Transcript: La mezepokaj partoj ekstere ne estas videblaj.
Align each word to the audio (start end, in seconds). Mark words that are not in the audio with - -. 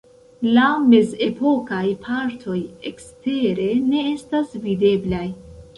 La 0.53 0.69
mezepokaj 0.93 1.83
partoj 2.07 2.59
ekstere 2.93 3.71
ne 3.93 4.05
estas 4.17 4.63
videblaj. 4.69 5.27